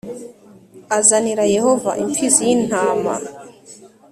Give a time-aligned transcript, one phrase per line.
[0.97, 3.13] azanire Yehova imfizi y intama